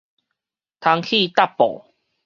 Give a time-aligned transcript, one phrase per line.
[0.79, 1.93] 通氣貼布